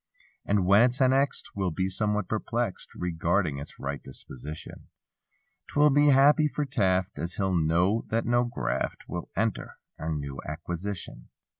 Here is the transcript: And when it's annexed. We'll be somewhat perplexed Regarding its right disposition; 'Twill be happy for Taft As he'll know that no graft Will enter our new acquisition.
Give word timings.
And 0.45 0.65
when 0.65 0.81
it's 0.81 0.99
annexed. 0.99 1.51
We'll 1.55 1.69
be 1.69 1.87
somewhat 1.87 2.27
perplexed 2.27 2.89
Regarding 2.95 3.59
its 3.59 3.79
right 3.79 4.01
disposition; 4.01 4.87
'Twill 5.67 5.91
be 5.91 6.07
happy 6.07 6.47
for 6.47 6.65
Taft 6.65 7.19
As 7.19 7.35
he'll 7.35 7.53
know 7.53 8.05
that 8.07 8.25
no 8.25 8.45
graft 8.45 9.07
Will 9.07 9.29
enter 9.35 9.77
our 9.99 10.11
new 10.11 10.39
acquisition. 10.47 11.29